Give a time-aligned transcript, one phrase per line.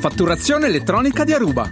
[0.00, 1.70] Fatturazione elettronica di Aruba.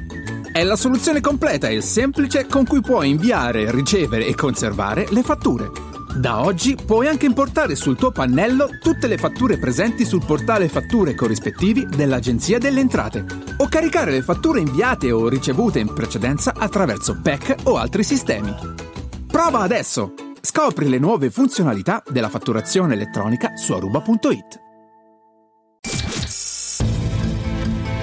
[0.53, 5.71] È la soluzione completa e semplice con cui puoi inviare, ricevere e conservare le fatture.
[6.15, 11.15] Da oggi puoi anche importare sul tuo pannello tutte le fatture presenti sul portale fatture
[11.15, 13.25] corrispettivi dell'Agenzia delle Entrate
[13.59, 18.55] o caricare le fatture inviate o ricevute in precedenza attraverso PEC o altri sistemi.
[19.27, 20.15] Prova adesso!
[20.41, 24.70] Scopri le nuove funzionalità della fatturazione elettronica su aruba.it.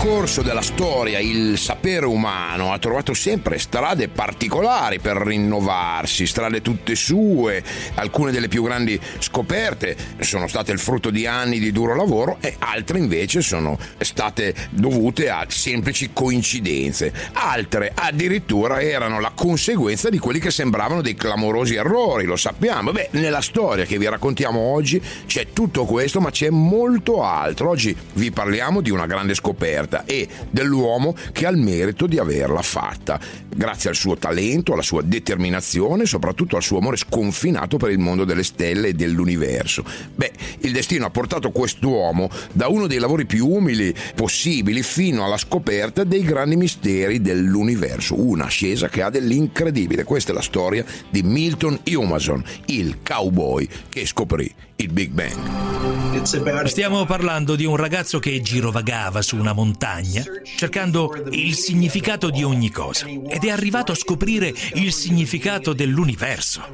[0.00, 6.94] Corso della storia il sapere umano ha trovato sempre strade particolari per rinnovarsi, strade tutte
[6.94, 7.62] sue.
[7.96, 12.56] Alcune delle più grandi scoperte sono state il frutto di anni di duro lavoro e
[12.60, 17.12] altre invece sono state dovute a semplici coincidenze.
[17.34, 22.92] Altre addirittura erano la conseguenza di quelli che sembravano dei clamorosi errori, lo sappiamo.
[22.92, 27.68] Beh, nella storia che vi raccontiamo oggi c'è tutto questo, ma c'è molto altro.
[27.68, 32.62] Oggi vi parliamo di una grande scoperta e dell'uomo che ha il merito di averla
[32.62, 37.90] fatta, grazie al suo talento, alla sua determinazione e soprattutto al suo amore sconfinato per
[37.90, 39.84] il mondo delle stelle e dell'universo.
[40.14, 45.36] Beh, il destino ha portato quest'uomo da uno dei lavori più umili possibili fino alla
[45.36, 50.04] scoperta dei grandi misteri dell'universo, una ascesa che ha dell'incredibile.
[50.04, 56.64] Questa è la storia di Milton Humason, il cowboy che scoprì il Big Bang.
[56.66, 60.22] Stiamo parlando di un ragazzo che girovagava su una montagna
[60.56, 66.66] cercando il significato di ogni cosa ed è arrivato a scoprire il significato dell'universo.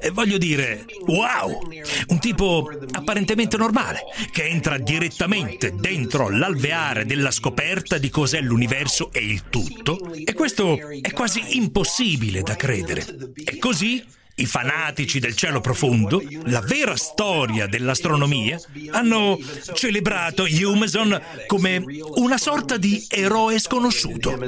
[0.00, 1.60] E voglio dire, wow!
[2.08, 9.20] Un tipo apparentemente normale che entra direttamente dentro l'alveare della scoperta di cos'è l'universo e
[9.20, 10.12] il tutto.
[10.12, 13.04] E questo è quasi impossibile da credere.
[13.34, 14.04] E così
[14.38, 18.60] i fanatici del cielo profondo, la vera storia dell'astronomia,
[18.90, 19.38] hanno
[19.72, 21.82] celebrato Humason come
[22.16, 24.38] una sorta di eroe sconosciuto.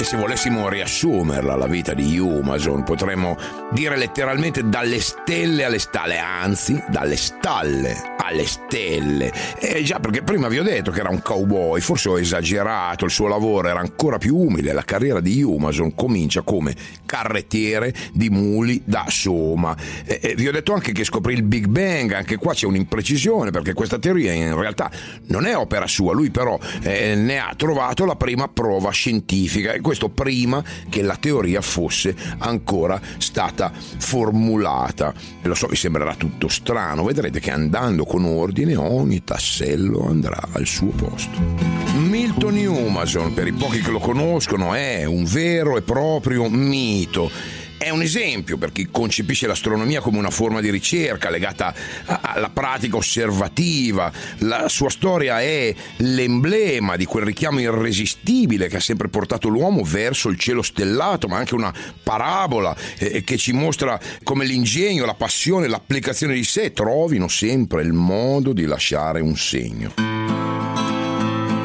[0.00, 3.36] E se volessimo riassumerla la vita di Humason, potremmo
[3.72, 9.32] dire letteralmente dalle stelle alle stalle, anzi, dalle stalle alle stelle.
[9.58, 13.10] E già perché prima vi ho detto che era un cowboy, forse ho esagerato, il
[13.10, 14.72] suo lavoro era ancora più umile.
[14.72, 16.74] La carriera di Humason comincia come
[17.06, 19.76] carrettiere di muli da Soma.
[20.04, 23.50] E, e vi ho detto anche che scoprì il Big Bang, anche qua c'è un'imprecisione
[23.50, 24.90] perché questa teoria in realtà
[25.26, 29.80] non è opera sua, lui però eh, ne ha trovato la prima prova scientifica e
[29.80, 35.14] questo prima che la teoria fosse ancora stata formulata.
[35.42, 40.66] Lo so, vi sembrerà tutto strano, vedrete che andando con ordine ogni tassello andrà al
[40.66, 41.38] suo posto.
[41.98, 47.30] Milton Humason, per i pochi che lo conoscono, è un vero e proprio mito.
[47.78, 51.72] È un esempio per chi concepisce l'astronomia come una forma di ricerca legata
[52.06, 54.10] alla pratica osservativa.
[54.38, 60.28] La sua storia è l'emblema di quel richiamo irresistibile che ha sempre portato l'uomo verso
[60.28, 61.72] il cielo stellato, ma anche una
[62.02, 67.92] parabola eh, che ci mostra come l'ingegno, la passione, l'applicazione di sé trovino sempre il
[67.92, 70.67] modo di lasciare un segno.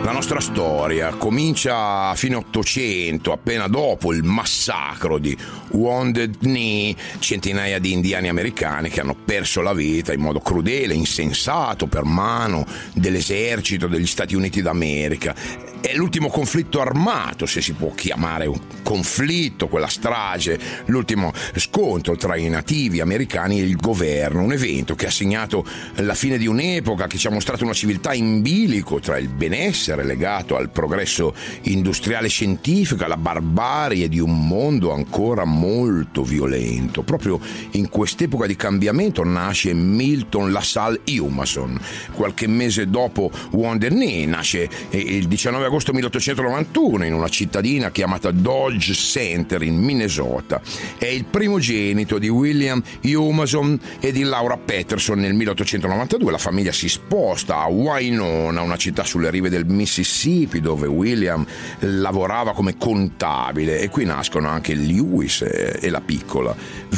[0.04, 5.36] La nostra storia comincia a fine 800, appena dopo il massacro di
[5.70, 11.88] Wounded Knee, centinaia di indiani americani che hanno perso la vita in modo crudele, insensato,
[11.88, 15.34] per mano dell'esercito degli Stati Uniti d'America.
[15.80, 22.36] È l'ultimo conflitto armato, se si può chiamare un conflitto, quella strage, l'ultimo scontro tra
[22.36, 25.66] i nativi americani e il governo, un evento che ha segnato
[25.96, 29.93] la fine di un'epoca, che ci ha mostrato una civiltà in bilico tra il benessere
[30.02, 37.04] legato al progresso industriale e scientifico, alla barbarie di un mondo ancora molto violento.
[37.04, 37.40] Proprio
[37.72, 41.80] in quest'epoca di cambiamento nasce Milton LaSalle Humason.
[42.14, 48.94] Qualche mese dopo Wounded Knee nasce il 19 agosto 1891 in una cittadina chiamata Dodge
[48.94, 50.62] Center in Minnesota.
[50.98, 56.32] È il primogenito di William Humason e di Laura Peterson nel 1892.
[56.32, 61.46] La famiglia si sposta a Winona, una città sulle rive del Mississippi dove William
[61.80, 66.56] lavorava come contabile e qui nascono anche Lewis e la piccola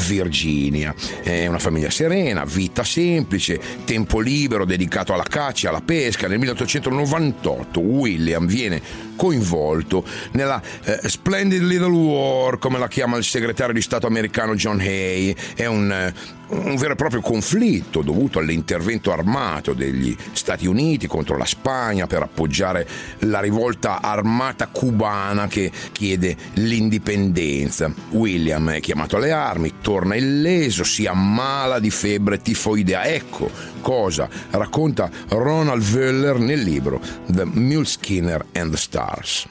[0.08, 0.94] Virginia.
[1.24, 6.28] È una famiglia serena, vita semplice, tempo libero dedicato alla caccia, alla pesca.
[6.28, 8.80] Nel 1898 William viene
[9.16, 14.80] coinvolto nella eh, Splendid Little War, come la chiama il segretario di Stato americano John
[14.80, 15.36] Hay.
[15.56, 16.14] È un, eh,
[16.48, 22.22] un vero e proprio conflitto dovuto all'intervento armato degli Stati Uniti contro la Spagna per
[22.22, 22.88] appoggiare
[23.20, 27.92] la rivolta armata cubana che chiede l'indipendenza.
[28.12, 33.06] William è chiamato alle armi, torna illeso, si ammala di febbre tifoidea.
[33.06, 39.48] Ecco cosa racconta Ronald Wöller nel libro The Mule Skinner and the Stars.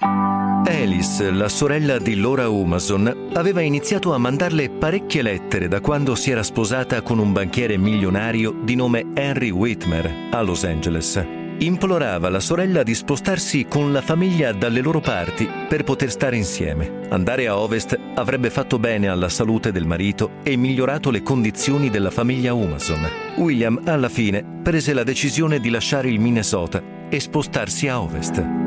[0.67, 6.33] Alice, la sorella di Laura Umason, aveva iniziato a mandarle parecchie lettere da quando si
[6.33, 11.44] era sposata con un banchiere milionario di nome Henry Whitmer a Los Angeles.
[11.65, 17.07] Implorava la sorella di spostarsi con la famiglia dalle loro parti per poter stare insieme.
[17.09, 22.11] Andare a ovest avrebbe fatto bene alla salute del marito e migliorato le condizioni della
[22.11, 23.09] famiglia Umason.
[23.37, 28.64] William, alla fine, prese la decisione di lasciare il Minnesota e spostarsi a ovest.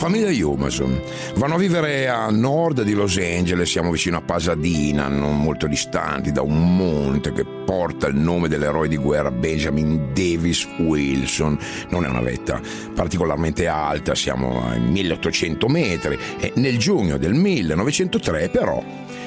[0.00, 0.98] Famiglia Humason
[1.34, 6.32] vanno a vivere a nord di Los Angeles, siamo vicino a Pasadena, non molto distanti
[6.32, 11.58] da un monte che porta il nome dell'eroe di guerra Benjamin Davis Wilson.
[11.90, 12.62] Non è una vetta
[12.94, 18.82] particolarmente alta, siamo ai 1800 metri e nel giugno del 1903 però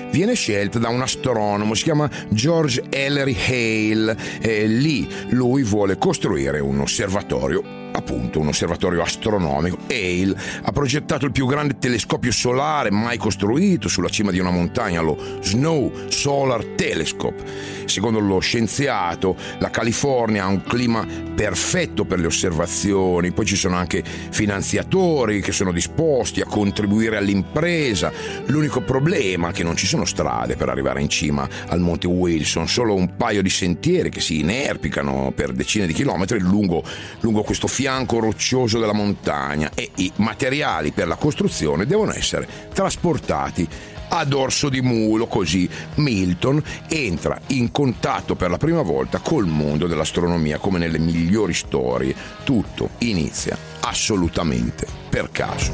[0.09, 6.59] viene scelta da un astronomo, si chiama George Ellery Hale e lì lui vuole costruire
[6.59, 9.77] un osservatorio appunto un osservatorio astronomico.
[9.89, 15.01] Hale ha progettato il più grande telescopio solare mai costruito sulla cima di una montagna,
[15.01, 17.81] lo Snow Solar Telescope.
[17.85, 21.05] Secondo lo scienziato, la California ha un clima
[21.35, 28.11] perfetto per le osservazioni, poi ci sono anche finanziatori che sono disposti a contribuire all'impresa.
[28.45, 32.67] L'unico problema è che non ci sono strade per arrivare in cima al Monte Wilson,
[32.67, 36.83] solo un paio di sentieri che si inerpicano per decine di chilometri lungo,
[37.19, 43.67] lungo questo fianco roccioso della montagna e i materiali per la costruzione devono essere trasportati
[44.15, 49.87] a dorso di mulo, così Milton entra in contatto per la prima volta col mondo
[49.87, 52.15] dell'astronomia come nelle migliori storie.
[52.43, 55.71] Tutto inizia assolutamente per caso.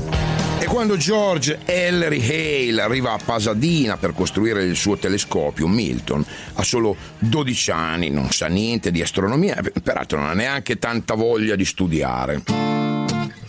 [0.58, 6.64] E quando George Ellery Hale arriva a Pasadena per costruire il suo telescopio, Milton ha
[6.64, 11.66] solo 12 anni, non sa niente di astronomia, peraltro non ha neanche tanta voglia di
[11.66, 12.79] studiare.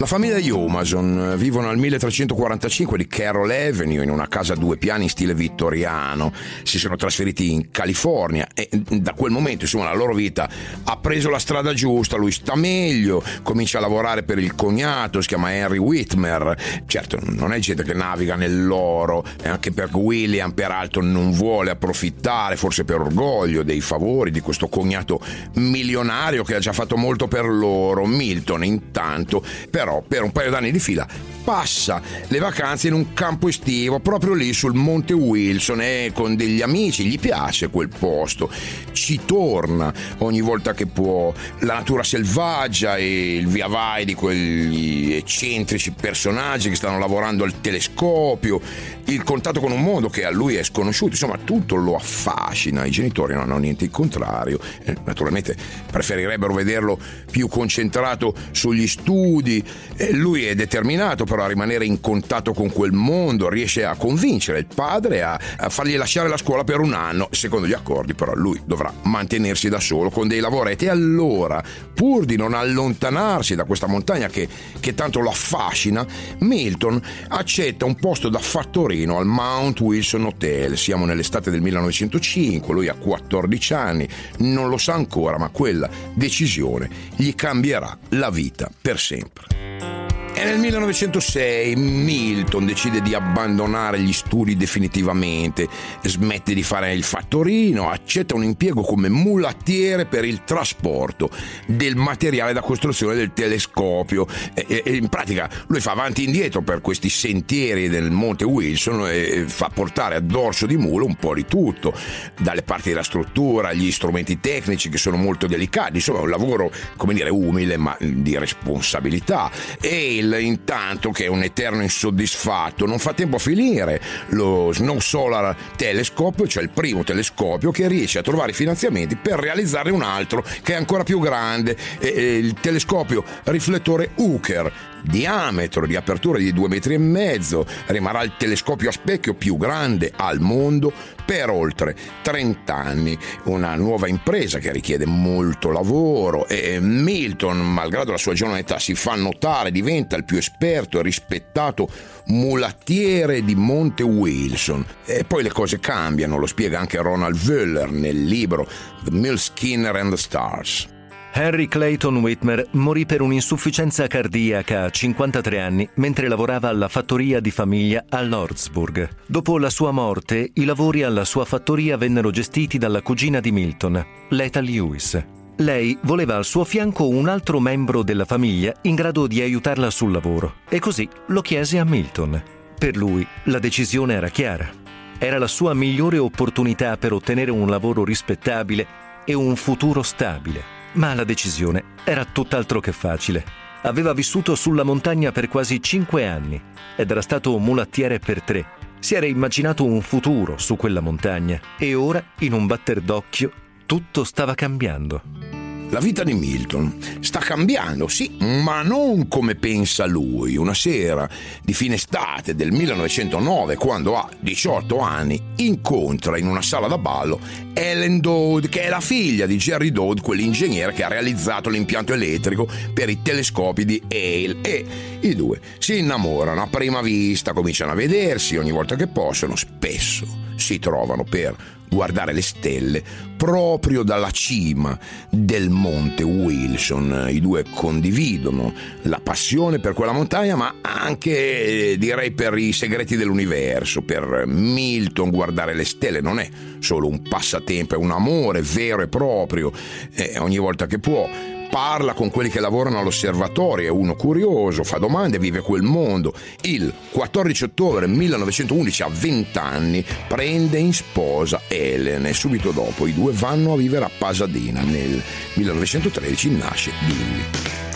[0.00, 5.02] La famiglia Humason vivono al 1345 di Carroll Avenue in una casa a due piani
[5.02, 6.32] in stile vittoriano.
[6.62, 10.48] Si sono trasferiti in California e da quel momento, insomma, la loro vita
[10.84, 12.16] ha preso la strada giusta.
[12.16, 16.82] Lui sta meglio, comincia a lavorare per il cognato, si chiama Henry Whitmer.
[16.86, 22.84] Certo, non è gente che naviga nell'oro, anche perché William, peraltro, non vuole approfittare, forse
[22.84, 25.20] per orgoglio, dei favori di questo cognato
[25.56, 28.06] milionario che ha già fatto molto per loro.
[28.06, 31.06] Milton, intanto, però però per un paio d'anni di fila
[31.42, 36.62] passa le vacanze in un campo estivo proprio lì sul Monte Wilson e con degli
[36.62, 38.50] amici, gli piace quel posto,
[38.92, 45.12] ci torna ogni volta che può, la natura selvaggia e il via vai di quegli
[45.14, 48.60] eccentrici personaggi che stanno lavorando al telescopio,
[49.06, 52.90] il contatto con un mondo che a lui è sconosciuto, insomma tutto lo affascina, i
[52.90, 55.56] genitori non hanno niente in contrario, eh, naturalmente
[55.90, 56.98] preferirebbero vederlo
[57.30, 59.64] più concentrato sugli studi,
[59.96, 64.60] eh, lui è determinato però a rimanere in contatto con quel mondo, riesce a convincere
[64.60, 68.34] il padre a, a fargli lasciare la scuola per un anno, secondo gli accordi però
[68.34, 71.62] lui dovrà mantenersi da solo con dei lavoretti e allora,
[71.94, 74.48] pur di non allontanarsi da questa montagna che,
[74.80, 76.06] che tanto lo affascina,
[76.38, 82.88] Milton accetta un posto da fattorino al Mount Wilson Hotel, siamo nell'estate del 1905, lui
[82.88, 88.98] ha 14 anni, non lo sa ancora ma quella decisione gli cambierà la vita per
[88.98, 89.99] sempre.
[90.40, 95.68] E nel 1906 Milton decide di abbandonare gli studi definitivamente,
[96.02, 101.28] smette di fare il fattorino, accetta un impiego come mulattiere per il trasporto
[101.66, 104.26] del materiale da costruzione del telescopio.
[104.54, 109.08] E, e in pratica lui fa avanti e indietro per questi sentieri del Monte Wilson
[109.10, 111.92] e fa portare a dorso di mulo un po' di tutto,
[112.40, 117.12] dalle parti della struttura, agli strumenti tecnici che sono molto delicati, insomma un lavoro, come
[117.12, 119.50] dire, umile ma di responsabilità.
[119.78, 124.00] E il intanto che è un eterno insoddisfatto non fa tempo a finire.
[124.28, 129.90] Lo Snow Solar Telescope, cioè il primo telescopio che riesce a trovare finanziamenti per realizzare
[129.90, 136.52] un altro che è ancora più grande, il telescopio riflettore Hooker diametro di apertura di
[136.52, 140.92] due metri e mezzo, rimarrà il telescopio a specchio più grande al mondo
[141.24, 143.18] per oltre 30 anni.
[143.44, 148.94] Una nuova impresa che richiede molto lavoro e Milton, malgrado la sua giovane età, si
[148.94, 151.88] fa notare, diventa il più esperto e rispettato
[152.26, 154.84] mulattiere di Monte Wilson.
[155.04, 158.68] E poi le cose cambiano, lo spiega anche Ronald Wöller nel libro
[159.04, 160.98] The Mill Skinner and the Stars.
[161.32, 167.52] Henry Clayton Whitmer morì per un'insufficienza cardiaca a 53 anni mentre lavorava alla fattoria di
[167.52, 169.08] famiglia a Lordsburg.
[169.26, 174.04] Dopo la sua morte, i lavori alla sua fattoria vennero gestiti dalla cugina di Milton,
[174.30, 175.24] Leta Lewis.
[175.58, 180.10] Lei voleva al suo fianco un altro membro della famiglia in grado di aiutarla sul
[180.10, 182.42] lavoro e così lo chiese a Milton.
[182.76, 184.68] Per lui la decisione era chiara.
[185.16, 188.86] Era la sua migliore opportunità per ottenere un lavoro rispettabile
[189.24, 190.79] e un futuro stabile.
[190.92, 193.44] Ma la decisione era tutt'altro che facile.
[193.82, 196.60] Aveva vissuto sulla montagna per quasi cinque anni
[196.96, 198.66] ed era stato mulattiere per tre.
[198.98, 203.52] Si era immaginato un futuro su quella montagna e ora, in un batter d'occhio,
[203.86, 205.59] tutto stava cambiando.
[205.90, 210.56] La vita di Milton sta cambiando, sì, ma non come pensa lui.
[210.56, 211.28] Una sera
[211.64, 217.40] di fine estate del 1909, quando ha 18 anni, incontra in una sala da ballo
[217.72, 222.68] Ellen Dodd, che è la figlia di Jerry Dodd, quell'ingegnere che ha realizzato l'impianto elettrico
[222.94, 224.58] per i telescopi di Hale.
[224.60, 224.86] E
[225.20, 230.49] i due si innamorano a prima vista, cominciano a vedersi ogni volta che possono, spesso
[230.60, 231.56] si trovano per
[231.90, 233.02] guardare le stelle
[233.36, 234.96] proprio dalla cima
[235.28, 237.26] del monte Wilson.
[237.30, 244.02] I due condividono la passione per quella montagna, ma anche direi per i segreti dell'universo.
[244.02, 246.48] Per Milton guardare le stelle non è
[246.78, 249.72] solo un passatempo, è un amore vero e proprio.
[250.12, 251.28] E ogni volta che può
[251.70, 256.34] parla con quelli che lavorano all'osservatorio, è uno curioso, fa domande, vive quel mondo.
[256.62, 263.14] Il 14 ottobre 1911, a 20 anni, prende in sposa Helen e subito dopo i
[263.14, 264.82] due vanno a vivere a Pasadena.
[264.82, 265.22] Nel
[265.54, 267.89] 1913 nasce Billy.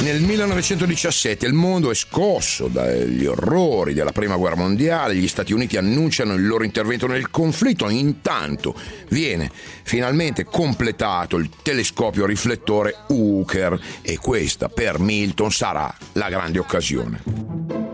[0.00, 5.76] Nel 1917 il mondo è scosso dagli orrori della Prima Guerra Mondiale, gli Stati Uniti
[5.76, 8.74] annunciano il loro intervento nel conflitto, intanto
[9.08, 9.50] viene
[9.82, 17.87] finalmente completato il telescopio riflettore Hooker e questa per Milton sarà la grande occasione.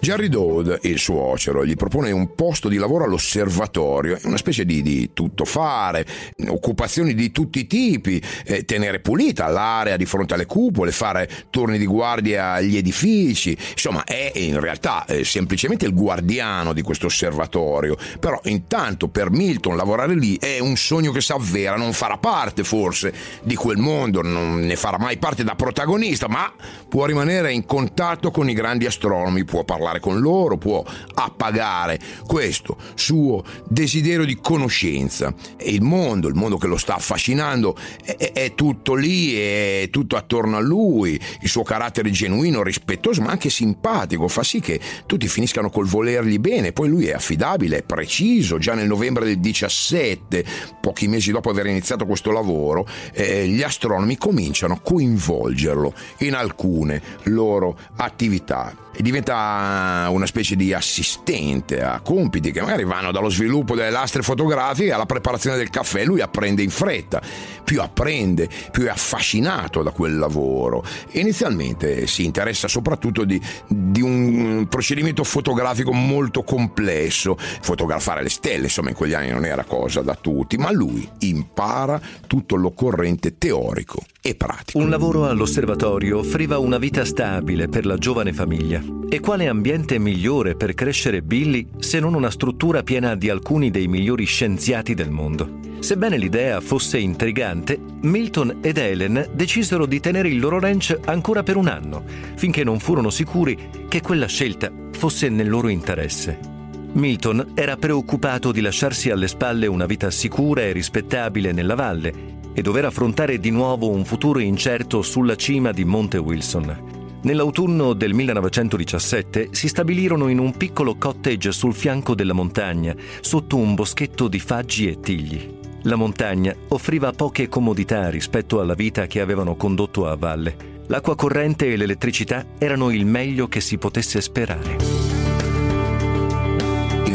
[0.00, 5.10] Jerry Dodd, il suocero, gli propone un posto di lavoro all'osservatorio, una specie di, di
[5.12, 6.06] tuttofare,
[6.46, 11.78] occupazioni di tutti i tipi, eh, tenere pulita l'area di fronte alle cupole, fare turni
[11.78, 17.96] di guardia agli edifici, insomma è in realtà eh, semplicemente il guardiano di questo osservatorio,
[18.20, 22.62] però intanto per Milton lavorare lì è un sogno che si avvera, non farà parte
[22.62, 23.12] forse
[23.42, 26.52] di quel mondo, non ne farà mai parte da protagonista, ma
[26.88, 31.98] può rimanere in contatto con i grandi astronomi, può parlare parlare con loro, può appagare
[32.26, 35.34] questo suo desiderio di conoscenza.
[35.56, 40.16] E il mondo, il mondo che lo sta affascinando, è, è tutto lì, è tutto
[40.16, 45.26] attorno a lui, il suo carattere genuino, rispettoso, ma anche simpatico, fa sì che tutti
[45.26, 46.72] finiscano col volergli bene.
[46.72, 50.44] Poi lui è affidabile, è preciso, già nel novembre del 17,
[50.80, 57.00] pochi mesi dopo aver iniziato questo lavoro, eh, gli astronomi cominciano a coinvolgerlo in alcune
[57.24, 63.76] loro attività e diventa una specie di assistente a compiti che magari vanno dallo sviluppo
[63.76, 66.04] delle lastre fotografiche alla preparazione del caffè.
[66.04, 67.22] Lui apprende in fretta,
[67.62, 70.84] più apprende, più è affascinato da quel lavoro.
[71.12, 77.36] Inizialmente si interessa soprattutto di, di un procedimento fotografico molto complesso.
[77.38, 82.00] Fotografare le stelle, insomma, in quegli anni non era cosa da tutti, ma lui impara
[82.26, 84.78] tutto l'occorrente teorico e pratico.
[84.78, 88.82] Un lavoro all'osservatorio offriva una vita stabile per la giovane famiglia.
[89.08, 93.88] E quale ambiente migliore per crescere Billy se non una struttura piena di alcuni dei
[93.88, 95.60] migliori scienziati del mondo?
[95.78, 101.56] Sebbene l'idea fosse intrigante, Milton ed Helen decisero di tenere il loro ranch ancora per
[101.56, 102.02] un anno,
[102.34, 103.56] finché non furono sicuri
[103.88, 106.56] che quella scelta fosse nel loro interesse.
[106.92, 112.62] Milton era preoccupato di lasciarsi alle spalle una vita sicura e rispettabile nella valle e
[112.62, 117.20] dover affrontare di nuovo un futuro incerto sulla cima di Monte Wilson.
[117.22, 123.76] Nell'autunno del 1917 si stabilirono in un piccolo cottage sul fianco della montagna, sotto un
[123.76, 125.56] boschetto di faggi e tigli.
[125.82, 130.82] La montagna offriva poche comodità rispetto alla vita che avevano condotto a valle.
[130.88, 135.17] L'acqua corrente e l'elettricità erano il meglio che si potesse sperare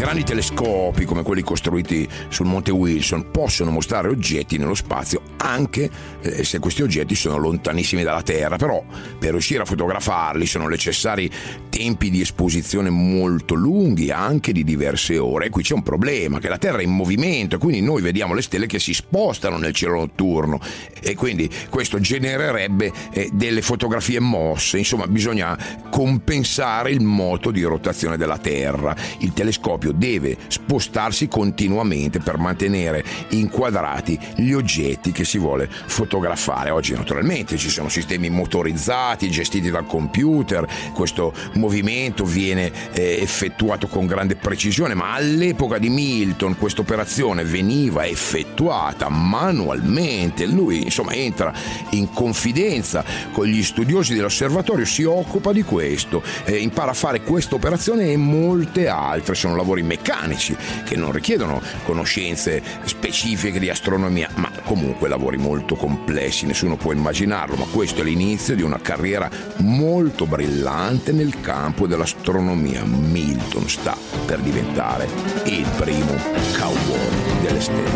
[0.04, 5.90] grandi telescopi come quelli costruiti sul Monte Wilson possono mostrare oggetti nello spazio anche
[6.22, 8.84] eh, se questi oggetti sono lontanissimi dalla Terra, però
[9.18, 11.32] per riuscire a fotografarli sono necessari
[11.74, 15.48] tempi di esposizione molto lunghi, anche di diverse ore.
[15.48, 18.42] E qui c'è un problema, che la Terra è in movimento quindi noi vediamo le
[18.42, 20.60] stelle che si spostano nel cielo notturno
[21.02, 25.58] e quindi questo genererebbe eh, delle fotografie mosse, insomma bisogna
[25.90, 28.96] compensare il moto di rotazione della Terra.
[29.20, 36.70] Il telescopio deve spostarsi continuamente per mantenere inquadrati gli oggetti che si vuole fotografare.
[36.70, 44.06] Oggi naturalmente ci sono sistemi motorizzati gestiti dal computer, questo movimento viene eh, effettuato con
[44.06, 50.46] grande precisione, ma all'epoca di Milton questa operazione veniva effettuata manualmente.
[50.46, 51.54] Lui insomma entra
[51.92, 57.56] in confidenza con gli studiosi dell'osservatorio, si occupa di questo, eh, impara a fare questa
[57.56, 59.34] operazione e molte altre.
[59.34, 66.46] Sono lavori meccanici che non richiedono conoscenze specifiche di astronomia, ma comunque lavori molto complessi,
[66.46, 71.53] nessuno può immaginarlo, ma questo è l'inizio di una carriera molto brillante nel campo
[71.86, 72.84] dell'astronomia.
[72.84, 73.96] Milton sta
[74.26, 75.08] per diventare
[75.46, 76.16] il primo
[76.58, 77.92] cowboy delle stelle.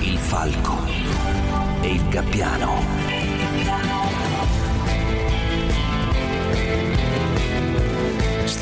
[0.00, 0.78] Il falco
[1.80, 3.11] e il gabbiano.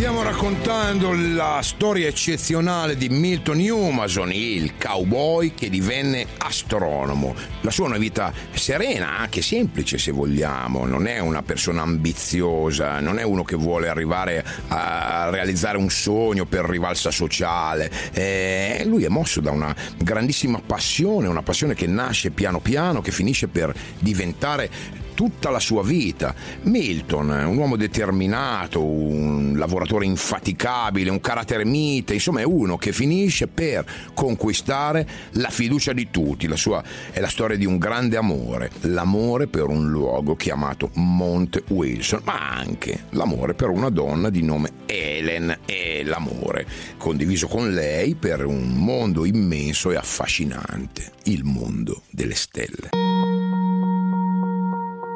[0.00, 7.35] Stiamo raccontando la storia eccezionale di Milton Humason, il cowboy che divenne astronomo.
[7.61, 12.99] La sua è una vita serena, anche semplice se vogliamo, non è una persona ambiziosa,
[13.00, 17.90] non è uno che vuole arrivare a realizzare un sogno per rivalsa sociale.
[18.14, 23.11] Eh, lui è mosso da una grandissima passione, una passione che nasce piano piano, che
[23.11, 26.35] finisce per diventare tutta la sua vita.
[26.62, 33.47] Milton, un uomo determinato, un lavoratore infaticabile, un carattere mite, insomma è uno che finisce
[33.47, 33.85] per
[34.15, 36.47] conquistare la fiducia di tutti.
[36.47, 41.65] La sua è la storia di un grande amore, l'amore per un luogo chiamato Mount
[41.69, 48.15] Wilson, ma anche l'amore per una donna di nome Helen e l'amore condiviso con lei
[48.15, 53.10] per un mondo immenso e affascinante, il mondo delle stelle.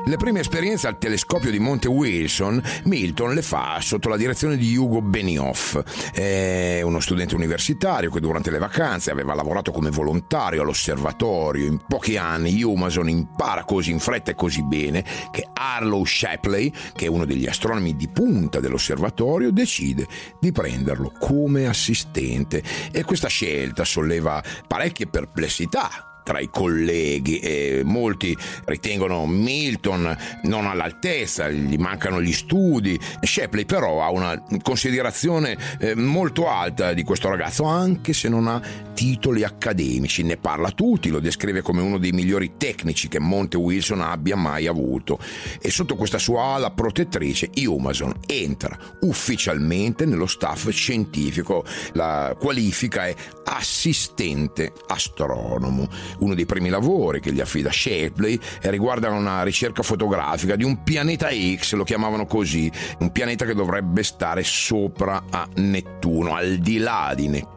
[0.07, 4.77] Le prime esperienze al telescopio di Monte Wilson, Milton le fa sotto la direzione di
[4.77, 5.81] Hugo Benioff,
[6.13, 11.64] è uno studente universitario che durante le vacanze aveva lavorato come volontario all'osservatorio.
[11.64, 17.07] In pochi anni Humason impara così in fretta e così bene che Arlo Shapley, che
[17.07, 20.07] è uno degli astronomi di punta dell'osservatorio, decide
[20.38, 22.62] di prenderlo come assistente.
[22.93, 31.49] E questa scelta solleva parecchie perplessità tra i colleghi e molti ritengono Milton non all'altezza,
[31.51, 32.99] gli mancano gli studi.
[33.21, 38.61] Shapley però ha una considerazione eh, molto alta di questo ragazzo anche se non ha
[38.95, 44.01] titoli accademici, ne parla tutti, lo descrive come uno dei migliori tecnici che Monte Wilson
[44.01, 45.19] abbia mai avuto.
[45.61, 53.15] E sotto questa sua ala protettrice Humason entra ufficialmente nello staff scientifico, la qualifica è
[53.45, 60.64] assistente astronomo uno dei primi lavori che gli affida Shapley riguarda una ricerca fotografica di
[60.64, 66.57] un pianeta X, lo chiamavano così, un pianeta che dovrebbe stare sopra a Nettuno, al
[66.57, 67.53] di là di Nettuno.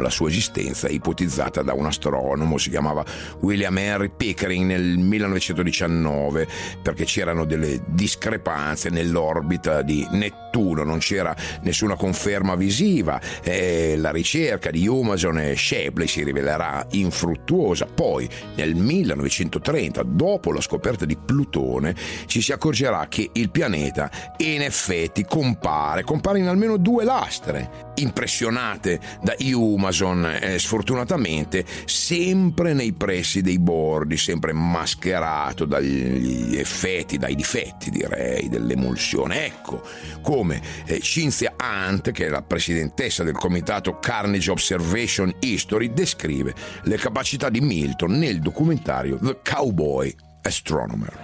[0.00, 3.04] La sua esistenza è ipotizzata da un astronomo, si chiamava
[3.40, 6.46] William Henry Pickering nel 1919,
[6.82, 14.70] perché c'erano delle discrepanze nell'orbita di Nettuno, non c'era nessuna conferma visiva e la ricerca
[14.70, 21.94] di Humason e Shapley si rivelerà infruttuosa poi, nel 1930, dopo la scoperta di Plutone,
[22.26, 27.88] ci si accorgerà che il pianeta in effetti compare, compare in almeno due lastre.
[27.96, 37.34] Impressionate da Humason, eh, sfortunatamente, sempre nei pressi dei bordi, sempre mascherato dagli effetti, dai
[37.34, 39.44] difetti direi, dell'emulsione.
[39.44, 39.82] Ecco
[40.22, 46.96] come eh, Cynthia Hunt, che è la presidentessa del comitato Carnage Observation History, descrive le
[46.96, 51.18] capacità di Milton Hamilton nel documentario The Cowboy Astronomer.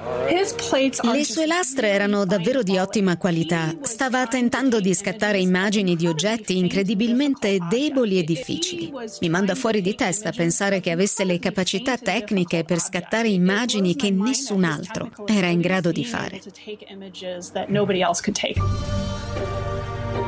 [1.13, 3.75] Le sue lastre erano davvero di ottima qualità.
[3.83, 8.91] Stava tentando di scattare immagini di oggetti incredibilmente deboli e difficili.
[9.21, 14.11] Mi manda fuori di testa pensare che avesse le capacità tecniche per scattare immagini che
[14.11, 16.41] nessun altro era in grado di fare.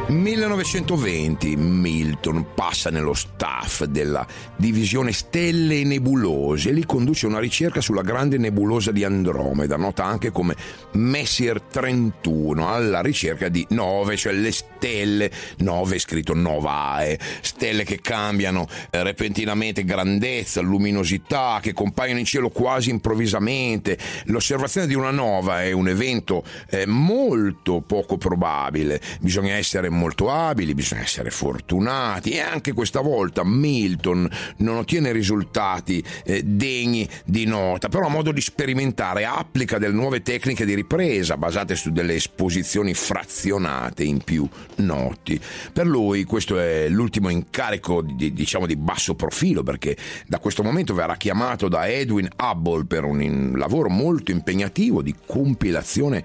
[0.08, 7.82] 1920 Milton passa nello staff della divisione Stelle e Nebulose e lì conduce una ricerca
[7.82, 10.56] sulla grande nebulosa di Andromeda, nota anche come
[10.92, 18.66] Messier 31, alla ricerca di nove, cioè le stelle, nove scritto novae, stelle che cambiano
[18.90, 23.98] eh, repentinamente grandezza, luminosità, che compaiono in cielo quasi improvvisamente.
[24.26, 29.97] L'osservazione di una nova è un evento eh, molto poco probabile, bisogna essere molto
[30.28, 37.44] abili, bisogna essere fortunati e anche questa volta Milton non ottiene risultati eh, degni di
[37.46, 42.14] nota, però a modo di sperimentare applica delle nuove tecniche di ripresa basate su delle
[42.14, 45.40] esposizioni frazionate in più noti.
[45.72, 50.94] Per lui questo è l'ultimo incarico di, diciamo di basso profilo perché da questo momento
[50.94, 56.22] verrà chiamato da Edwin Hubble per un lavoro molto impegnativo di compilazione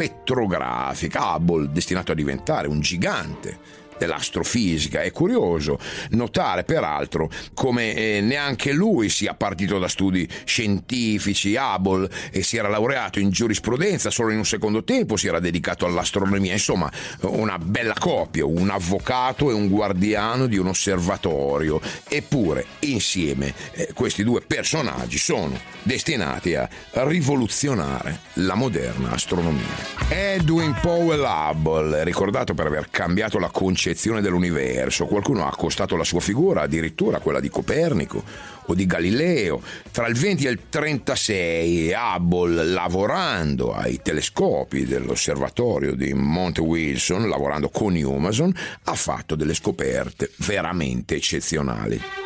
[0.00, 1.34] spettrografica.
[1.34, 3.58] Hubble destinato a diventare un gigante
[4.00, 5.02] dell'astrofisica.
[5.02, 5.78] È curioso
[6.10, 12.68] notare peraltro come eh, neanche lui sia partito da studi scientifici, Hubble, e si era
[12.68, 17.94] laureato in giurisprudenza, solo in un secondo tempo si era dedicato all'astronomia, insomma una bella
[17.98, 21.80] coppia, un avvocato e un guardiano di un osservatorio.
[22.08, 29.98] Eppure insieme eh, questi due personaggi sono destinati a rivoluzionare la moderna astronomia.
[30.08, 35.06] Edwin Powell Hubble, ricordato per aver cambiato la concezione concezione dell'universo.
[35.06, 38.22] Qualcuno ha accostato la sua figura addirittura a quella di Copernico
[38.66, 39.60] o di Galileo.
[39.90, 47.68] Tra il 20 e il 36 Hubble, lavorando ai telescopi dell'osservatorio di Monte Wilson, lavorando
[47.68, 52.19] con Newmason, ha fatto delle scoperte veramente eccezionali.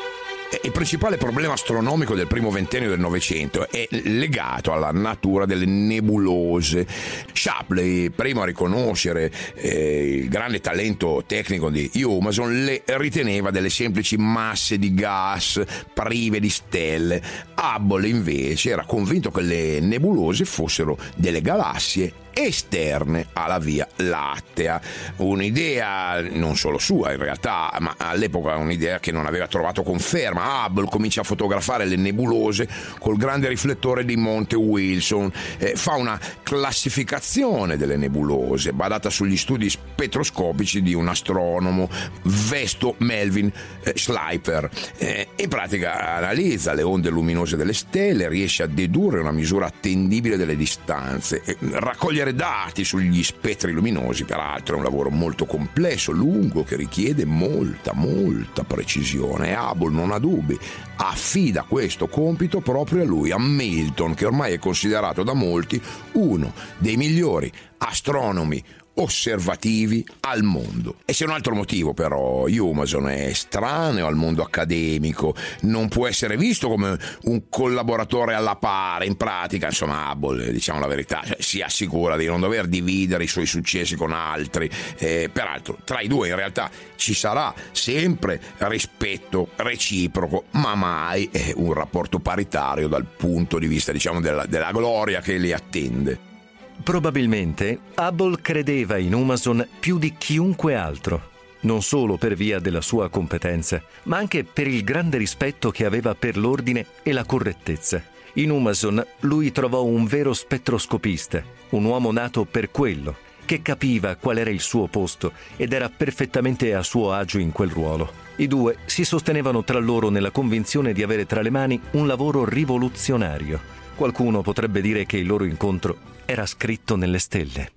[0.62, 6.87] Il principale problema astronomico del primo ventennio del Novecento è legato alla natura delle nebulose.
[7.33, 14.17] Shapley, primo a riconoscere eh, il grande talento tecnico di Humason, le riteneva delle semplici
[14.17, 15.62] masse di gas
[15.93, 17.23] prive di stelle.
[17.57, 24.81] Hubble invece era convinto che le nebulose fossero delle galassie esterne alla Via Lattea.
[25.16, 30.66] Un'idea non solo sua in realtà, ma all'epoca un'idea che non aveva trovato conferma.
[30.66, 32.68] Hubble comincia a fotografare le nebulose
[32.99, 39.70] col grande riflettore di Monte Wilson, eh, fa una classificazione delle nebulose basata sugli studi
[39.70, 41.88] spettroscopici di un astronomo,
[42.23, 43.51] Vesto Melvin
[43.83, 44.68] eh, Schleifer.
[44.97, 50.37] Eh, in pratica analizza le onde luminose delle stelle, riesce a dedurre una misura attendibile
[50.37, 51.42] delle distanze,
[51.73, 57.25] raccoglie raccogliere dati sugli spettri luminosi, peraltro è un lavoro molto complesso, lungo, che richiede
[57.25, 59.55] molta, molta precisione.
[59.55, 60.59] Hubble non ha dubbi,
[60.97, 65.81] affida questo compito proprio a lui, a Milton, che ormai è considerato da molti
[66.13, 68.63] uno dei migliori astronomi
[68.95, 70.97] osservativi al mondo.
[71.05, 76.37] E c'è un altro motivo però, Humason è estraneo al mondo accademico, non può essere
[76.37, 81.61] visto come un collaboratore alla pari, in pratica, insomma, Hubble, diciamo la verità, cioè, si
[81.61, 86.29] assicura di non dover dividere i suoi successi con altri, eh, peraltro tra i due
[86.29, 93.59] in realtà ci sarà sempre rispetto reciproco, ma mai eh, un rapporto paritario dal punto
[93.59, 96.34] di vista, diciamo, della, della gloria che li attende.
[96.83, 103.09] Probabilmente Hubble credeva in Umason più di chiunque altro, non solo per via della sua
[103.09, 108.03] competenza, ma anche per il grande rispetto che aveva per l'ordine e la correttezza.
[108.35, 114.39] In Umason lui trovò un vero spettroscopista, un uomo nato per quello, che capiva qual
[114.39, 118.23] era il suo posto ed era perfettamente a suo agio in quel ruolo.
[118.37, 122.45] I due si sostenevano tra loro nella convinzione di avere tra le mani un lavoro
[122.45, 123.61] rivoluzionario.
[123.95, 127.73] Qualcuno potrebbe dire che il loro incontro era scritto nelle stelle.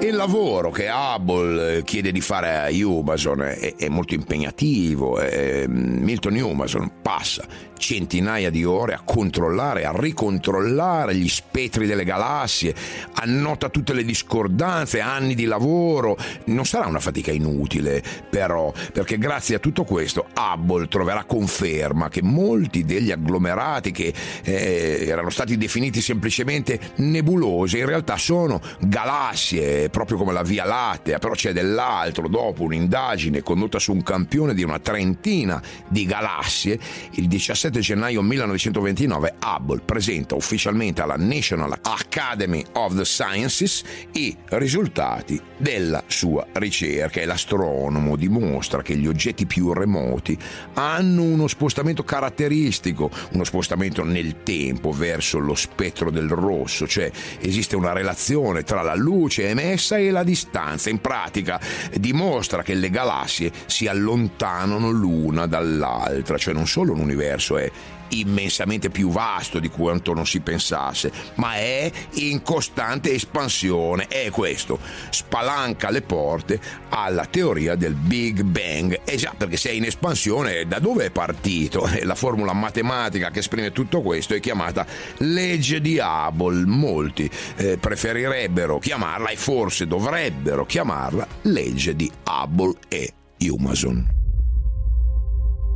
[0.00, 5.18] Il lavoro che Hubble chiede di fare a Humason è, è molto impegnativo.
[5.18, 7.44] È, Milton Humason passa
[7.78, 12.74] centinaia di ore a controllare, a ricontrollare gli spettri delle galassie,
[13.14, 16.16] annota tutte le discordanze, anni di lavoro.
[16.46, 22.22] Non sarà una fatica inutile, però, perché grazie a tutto questo Hubble troverà conferma che
[22.22, 24.12] molti degli agglomerati che
[24.42, 31.18] eh, erano stati definiti semplicemente nebulose in realtà sono galassie proprio come la Via Lattea,
[31.18, 32.28] però c'è dell'altro.
[32.28, 36.78] Dopo un'indagine condotta su un campione di una trentina di galassie,
[37.12, 45.40] il 17 gennaio 1929 Hubble presenta ufficialmente alla National Academy of the Sciences i risultati
[45.56, 50.38] della sua ricerca e l'astronomo dimostra che gli oggetti più remoti
[50.74, 57.76] hanno uno spostamento caratteristico, uno spostamento nel tempo verso lo spettro del rosso, cioè esiste
[57.76, 60.90] una relazione tra la luce emessa è la distanza.
[60.90, 61.60] In pratica
[61.92, 67.70] dimostra che le galassie si allontanano l'una dall'altra, cioè non solo l'universo è
[68.10, 74.06] immensamente più vasto di quanto non si pensasse, ma è in costante espansione.
[74.06, 74.78] È questo,
[75.10, 79.00] spalanca le porte alla teoria del Big Bang.
[79.04, 81.88] E già, perché se è in espansione, da dove è partito?
[82.02, 84.86] La formula matematica che esprime tutto questo è chiamata
[85.18, 86.64] legge di Hubble.
[86.64, 94.17] Molti eh, preferirebbero chiamarla e forse dovrebbero chiamarla legge di Hubble e Humason.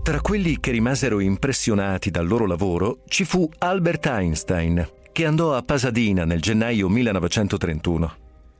[0.02, 5.62] Tra quelli che rimasero impressionati dal loro lavoro ci fu Albert Einstein, che andò a
[5.62, 8.16] Pasadena nel gennaio 1931.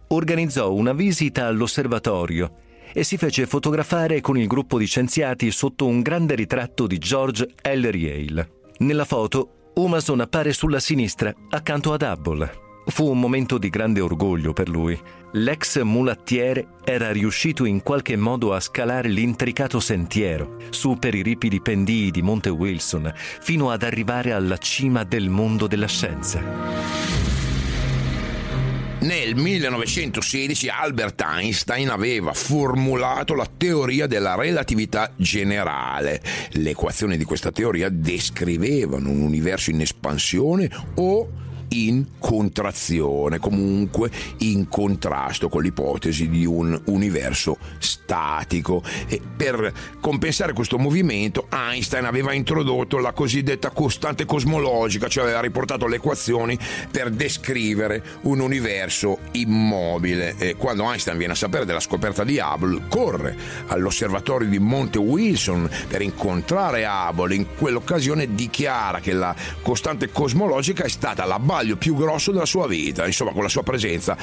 [0.09, 2.59] Organizzò una visita all'osservatorio
[2.93, 7.49] e si fece fotografare con il gruppo di scienziati sotto un grande ritratto di George
[7.61, 8.51] Ellery Hale.
[8.79, 12.72] Nella foto, Humason appare sulla sinistra, accanto ad Hubble.
[12.85, 15.01] Fu un momento di grande orgoglio per lui.
[15.35, 21.61] L'ex mulattiere era riuscito in qualche modo a scalare l'intricato sentiero, su per i ripidi
[21.61, 26.40] pendii di Monte Wilson, fino ad arrivare alla cima del mondo della scienza.
[29.03, 36.23] Nel 1916 Albert Einstein aveva formulato la teoria della relatività generale.
[36.51, 41.29] Le equazioni di questa teoria descrivevano un universo in espansione o
[41.73, 48.83] in contrazione, comunque in contrasto con l'ipotesi di un universo statico.
[49.07, 55.87] E per compensare questo movimento Einstein aveva introdotto la cosiddetta costante cosmologica, cioè aveva riportato
[55.87, 56.59] le equazioni
[56.91, 60.37] per descrivere un universo immobile.
[60.39, 63.37] E quando Einstein viene a sapere della scoperta di Hubble, corre
[63.69, 67.35] all'osservatorio di Monte Wilson per incontrare Hubble.
[67.35, 72.44] In quell'occasione dichiara che la costante cosmologica è stata la base sbaglio più grosso della
[72.44, 73.07] sua vita.
[73.07, 74.16] Insomma, con la sua presenza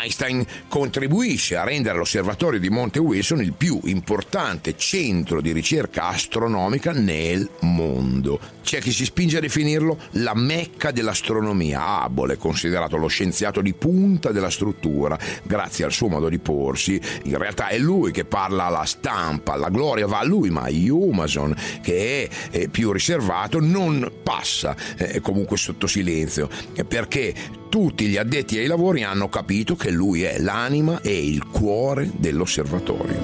[0.00, 6.92] Einstein contribuisce a rendere l'osservatorio di Monte Wilson il più importante centro di ricerca astronomica
[6.92, 8.38] nel mondo.
[8.62, 12.06] C'è chi si spinge a definirlo la mecca dell'astronomia.
[12.32, 17.00] È considerato lo scienziato di punta della struttura, grazie al suo modo di porsi.
[17.24, 21.54] In realtà è lui che parla alla stampa, la gloria va a lui, ma Humason,
[21.82, 26.48] che è più riservato, non passa eh, comunque sotto silenzio
[26.84, 27.34] perché
[27.68, 33.18] tutti gli addetti ai lavori hanno capito che lui è l'anima e il cuore dell'osservatorio.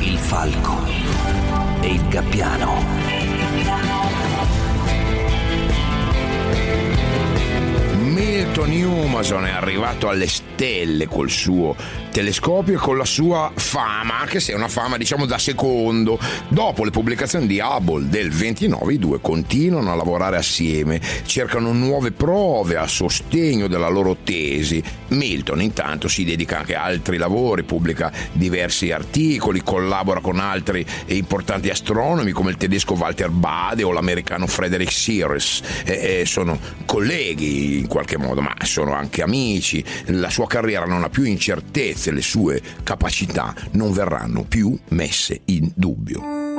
[0.00, 0.84] Il falco
[1.80, 3.03] e il gabbiano.
[8.54, 11.74] Milton Humason è arrivato alle stelle col suo
[12.12, 16.16] telescopio e con la sua fama, anche se è una fama diciamo da secondo.
[16.46, 22.12] Dopo le pubblicazioni di Hubble del 29, i due continuano a lavorare assieme, cercano nuove
[22.12, 24.80] prove a sostegno della loro tesi.
[25.08, 31.70] Milton intanto si dedica anche a altri lavori, pubblica diversi articoli, collabora con altri importanti
[31.70, 35.60] astronomi come il tedesco Walter Bade o l'americano Frederick Sears.
[35.84, 39.82] E, e sono colleghi in qualche modo, ma sono anche amici.
[40.06, 45.70] La sua carriera non ha più incertezze le sue capacità non verranno più messe in
[45.74, 46.53] dubbio.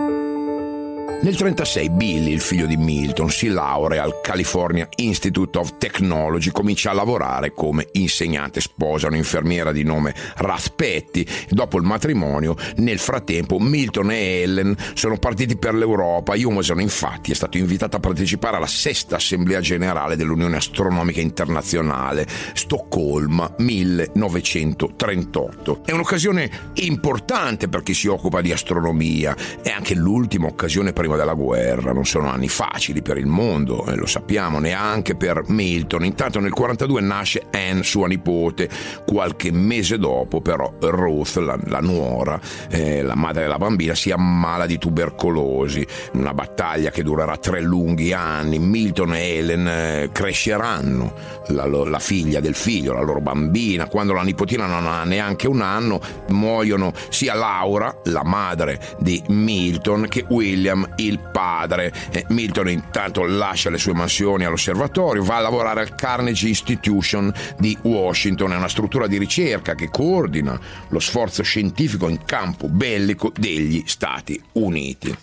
[1.21, 6.91] Nel 1936 Billy, il figlio di Milton, si laurea al California Institute of Technology, comincia
[6.91, 11.25] a lavorare come insegnante, sposa un'infermiera di nome Ruth Petty.
[11.49, 16.35] Dopo il matrimonio, nel frattempo, Milton e Ellen sono partiti per l'Europa.
[16.35, 23.51] Humason, infatti, è stato invitato a partecipare alla sesta assemblea generale dell'Unione Astronomica Internazionale, Stoccolma
[23.57, 25.81] 1938.
[25.85, 31.35] È un'occasione importante per chi si occupa di astronomia, è anche l'ultima occasione prima della
[31.35, 36.03] guerra, non sono anni facili per il mondo, eh, lo sappiamo, neanche per Milton.
[36.03, 38.69] Intanto nel 42 nasce Anne, sua nipote,
[39.05, 42.39] qualche mese dopo però Ruth, la, la nuora,
[42.69, 48.13] eh, la madre della bambina, si ammala di tubercolosi, una battaglia che durerà tre lunghi
[48.13, 48.59] anni.
[48.59, 51.13] Milton e Helen eh, cresceranno,
[51.47, 55.61] la, la figlia del figlio, la loro bambina, quando la nipotina non ha neanche un
[55.61, 61.93] anno, muoiono sia Laura, la madre di Milton, che William, il padre.
[62.11, 67.77] Eh, Milton intanto lascia le sue mansioni all'osservatorio, va a lavorare al Carnegie Institution di
[67.81, 73.83] Washington, è una struttura di ricerca che coordina lo sforzo scientifico in campo bellico degli
[73.85, 75.17] Stati Uniti.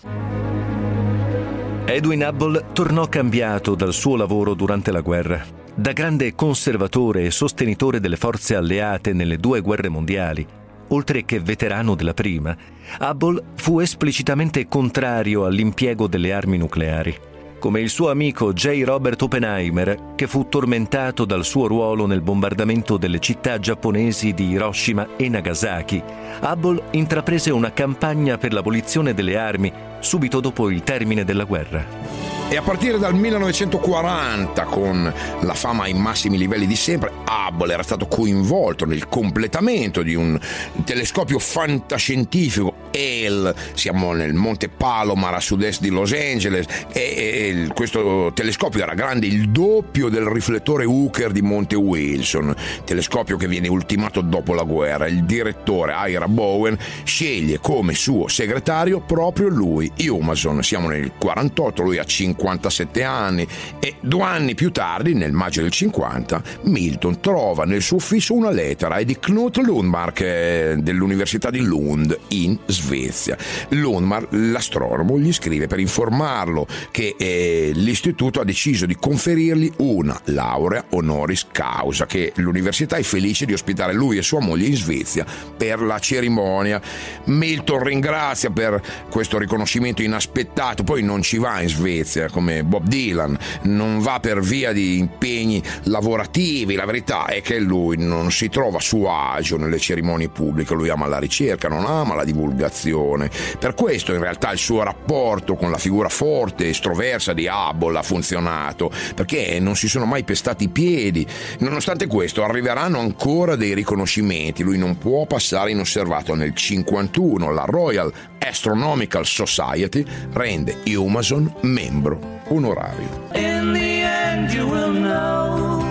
[1.85, 5.45] Edwin Hubble tornò cambiato dal suo lavoro durante la guerra.
[5.75, 10.45] Da grande conservatore e sostenitore delle forze alleate nelle due guerre mondiali,
[10.89, 12.55] oltre che veterano della prima,
[12.99, 17.31] Hubble fu esplicitamente contrario all'impiego delle armi nucleari.
[17.63, 18.83] Come il suo amico J.
[18.83, 25.15] Robert Oppenheimer, che fu tormentato dal suo ruolo nel bombardamento delle città giapponesi di Hiroshima
[25.15, 26.03] e Nagasaki,
[26.41, 29.71] Hubble intraprese una campagna per l'abolizione delle armi
[30.01, 32.42] subito dopo il termine della guerra.
[32.49, 37.83] E a partire dal 1940, con la fama ai massimi livelli di sempre, Hubble era
[37.83, 40.39] stato coinvolto nel completamento di un
[40.83, 48.31] telescopio fantascientifico EL, siamo nel Monte Palomar a sud-est di Los Angeles e, e, questo
[48.35, 54.21] telescopio era grande il doppio del riflettore Hooker di Monte Wilson, telescopio che viene ultimato
[54.21, 55.07] dopo la guerra.
[55.07, 60.61] Il direttore Ira Bowen sceglie come suo segretario proprio lui, Humason.
[60.61, 62.03] Siamo nel 48, lui ha
[62.37, 63.47] 57 anni
[63.79, 68.51] e due anni più tardi, nel maggio del 50, Milton trova nel suo ufficio una
[68.51, 72.91] lettera di Knut Lundmark eh, dell'Università di Lund in Svezia.
[72.93, 73.37] Svezia.
[73.69, 80.85] Lundmar, l'astronomo, gli scrive per informarlo che eh, l'istituto ha deciso di conferirgli una laurea
[80.89, 85.25] honoris causa, che l'università è felice di ospitare lui e sua moglie in Svezia
[85.57, 86.81] per la cerimonia.
[87.25, 93.37] Milton ringrazia per questo riconoscimento inaspettato, poi non ci va in Svezia come Bob Dylan,
[93.63, 98.77] non va per via di impegni lavorativi, la verità è che lui non si trova
[98.77, 103.29] a suo agio nelle cerimonie pubbliche, lui ama la ricerca, non ama la divulgazione.
[103.59, 107.97] Per questo in realtà il suo rapporto con la figura forte e estroversa di Hubble
[107.97, 111.25] ha funzionato, perché non si sono mai pestati i piedi.
[111.59, 116.35] Nonostante questo arriveranno ancora dei riconoscimenti, lui non può passare inosservato.
[116.35, 122.12] Nel 1951 la Royal Astronomical Society rende Humason membro
[122.55, 123.09] onorario.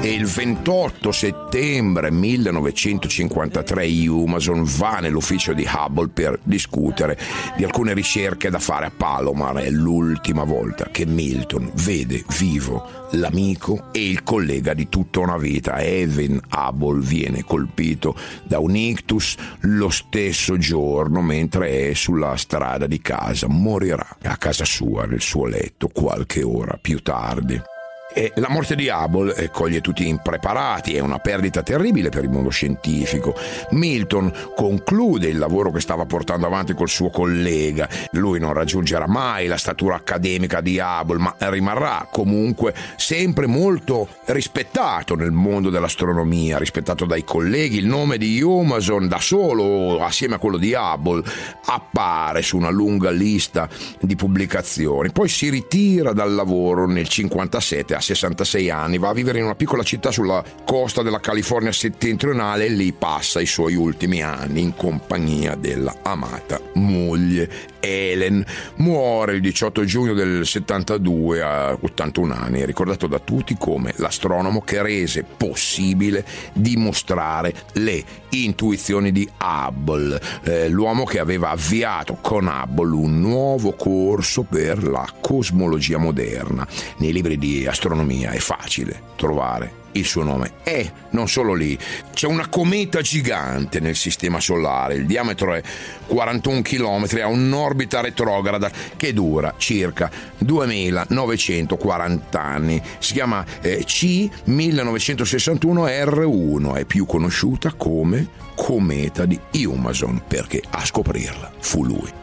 [0.04, 7.16] E il 28 settembre 1953 Humason va nell'ufficio di Hubble per discutere
[7.56, 9.58] di alcune ricerche da fare a Palomar.
[9.58, 15.80] È l'ultima volta che Milton vede vivo l'amico e il collega di tutta una vita.
[15.80, 23.00] Evan Hubble viene colpito da un ictus lo stesso giorno mentre è sulla strada di
[23.00, 23.46] casa.
[23.46, 27.71] Morirà a casa sua, nel suo letto, qualche ora più tardi.
[28.14, 32.30] E la morte di Hubble eh, coglie tutti impreparati, è una perdita terribile per il
[32.30, 33.34] mondo scientifico.
[33.70, 37.88] Milton conclude il lavoro che stava portando avanti col suo collega.
[38.12, 45.14] Lui non raggiungerà mai la statura accademica di Hubble, ma rimarrà comunque sempre molto rispettato
[45.14, 47.78] nel mondo dell'astronomia, rispettato dai colleghi.
[47.78, 51.22] Il nome di Humason da solo, assieme a quello di Hubble,
[51.64, 53.68] appare su una lunga lista
[54.00, 55.12] di pubblicazioni.
[55.12, 59.82] Poi si ritira dal lavoro nel 57 66 anni, va a vivere in una piccola
[59.82, 65.54] città sulla costa della California settentrionale e lì passa i suoi ultimi anni in compagnia
[65.54, 68.44] della amata moglie Helen.
[68.76, 74.62] Muore il 18 giugno del 72 a 81 anni, è ricordato da tutti come l'astronomo
[74.62, 82.94] che rese possibile dimostrare le intuizioni di Hubble, eh, l'uomo che aveva avviato con Hubble
[82.94, 86.66] un nuovo corso per la cosmologia moderna.
[86.98, 90.52] Nei libri di astronomia è facile trovare il suo nome.
[90.62, 91.78] E non solo lì,
[92.12, 95.62] c'è una cometa gigante nel sistema solare, il diametro è
[96.06, 102.80] 41 km, ha un'orbita retrograda che dura circa 2940 anni.
[102.98, 111.84] Si chiama eh, C1961R1, è più conosciuta come cometa di Humason perché a scoprirla fu
[111.84, 112.21] lui.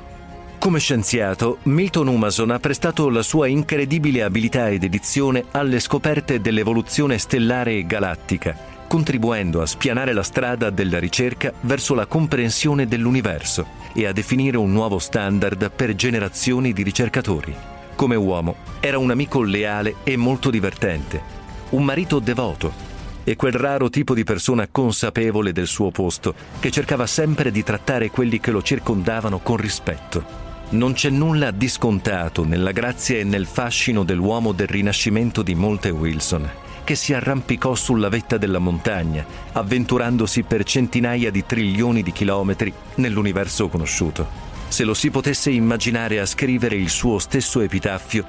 [0.60, 7.18] Come scienziato, Milton Humason ha prestato la sua incredibile abilità ed edizione alle scoperte dell'evoluzione
[7.18, 14.06] stellare e galattica, contribuendo a spianare la strada della ricerca verso la comprensione dell'universo e
[14.06, 17.56] a definire un nuovo standard per generazioni di ricercatori.
[17.96, 21.22] Come uomo, era un amico leale e molto divertente,
[21.70, 22.88] un marito devoto
[23.24, 28.10] e quel raro tipo di persona consapevole del suo posto che cercava sempre di trattare
[28.10, 30.49] quelli che lo circondavano con rispetto.
[30.72, 35.90] Non c'è nulla di scontato nella grazia e nel fascino dell'uomo del rinascimento di Molte
[35.90, 36.48] Wilson,
[36.84, 43.68] che si arrampicò sulla vetta della montagna, avventurandosi per centinaia di trilioni di chilometri nell'universo
[43.68, 44.28] conosciuto.
[44.68, 48.24] Se lo si potesse immaginare a scrivere il suo stesso epitaffio,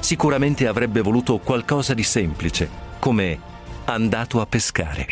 [0.00, 3.38] sicuramente avrebbe voluto qualcosa di semplice, come
[3.84, 5.06] andato a pescare.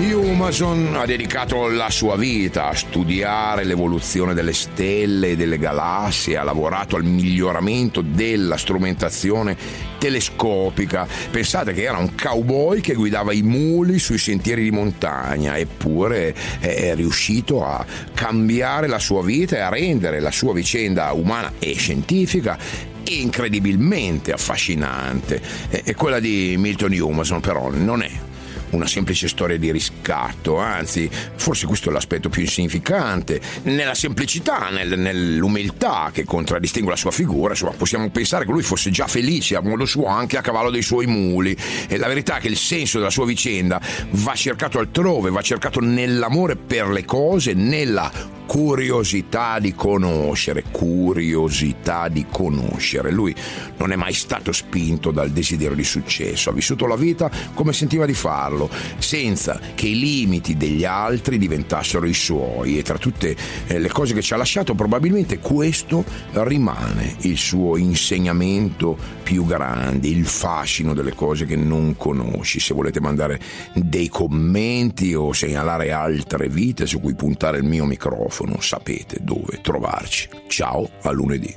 [0.00, 6.42] Humason ha dedicato la sua vita a studiare l'evoluzione delle stelle e delle galassie, ha
[6.42, 9.56] lavorato al miglioramento della strumentazione
[9.98, 11.06] telescopica.
[11.30, 16.94] Pensate che era un cowboy che guidava i muli sui sentieri di montagna, eppure è
[16.94, 17.84] riuscito a
[18.14, 22.58] cambiare la sua vita e a rendere la sua vicenda umana e scientifica
[23.04, 25.40] incredibilmente affascinante.
[25.68, 28.28] E quella di Milton Humason però non è
[28.70, 34.98] una semplice storia di riscatto, anzi, forse questo è l'aspetto più insignificante, nella semplicità, nel,
[34.98, 39.60] nell'umiltà che contraddistingue la sua figura, insomma, possiamo pensare che lui fosse già felice a
[39.60, 41.56] modo suo anche a cavallo dei suoi muli.
[41.88, 45.80] E la verità è che il senso della sua vicenda va cercato altrove, va cercato
[45.80, 53.12] nell'amore per le cose, nella curiosità di conoscere, curiosità di conoscere.
[53.12, 53.32] Lui
[53.76, 58.06] non è mai stato spinto dal desiderio di successo, ha vissuto la vita come sentiva
[58.06, 63.36] di farlo, senza che i limiti degli altri diventassero i suoi e tra tutte
[63.68, 70.08] eh, le cose che ci ha lasciato probabilmente questo rimane il suo insegnamento più grande,
[70.08, 72.58] il fascino delle cose che non conosci.
[72.58, 73.38] Se volete mandare
[73.74, 79.60] dei commenti o segnalare altre vite su cui puntare il mio microfono, microfono sapete dove
[79.60, 80.28] trovarci.
[80.48, 81.54] Ciao, a lunedì.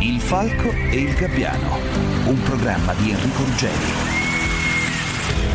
[0.00, 1.78] Il Falco e il Gabbiano,
[2.26, 4.14] un programma di Enrico Ruggeri.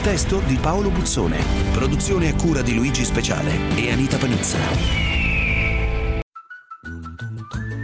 [0.01, 1.37] Testo di Paolo Buzzone,
[1.71, 4.57] produzione a cura di Luigi Speciale e Anita Panizza.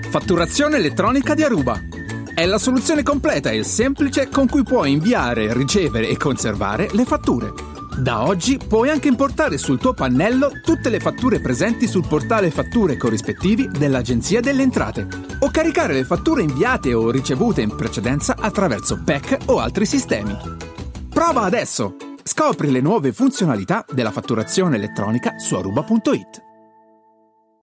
[0.09, 1.80] Fatturazione elettronica di Aruba.
[2.34, 7.76] È la soluzione completa e semplice con cui puoi inviare, ricevere e conservare le fatture
[7.97, 12.95] da oggi puoi anche importare sul tuo pannello tutte le fatture presenti sul portale fatture
[12.95, 15.07] corrispettivi dell'Agenzia delle Entrate
[15.39, 20.37] o caricare le fatture inviate o ricevute in precedenza attraverso PEC o altri sistemi.
[21.09, 21.95] Prova adesso!
[22.23, 26.46] Scopri le nuove funzionalità della fatturazione elettronica su aruba.it.